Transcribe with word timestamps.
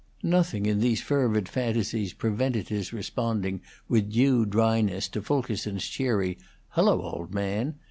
Nothing 0.23 0.65
in 0.65 0.79
these 0.79 0.99
fervid 0.99 1.47
fantasies 1.47 2.11
prevented 2.11 2.69
his 2.69 2.91
responding 2.91 3.61
with 3.87 4.11
due 4.11 4.47
dryness 4.47 5.07
to 5.09 5.21
Fulkerson's 5.21 5.85
cheery 5.85 6.39
"Hello, 6.71 7.03
old 7.03 7.35
man!" 7.35 7.75